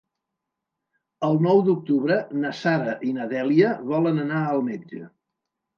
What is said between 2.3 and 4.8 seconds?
na Sara i na Dèlia volen anar al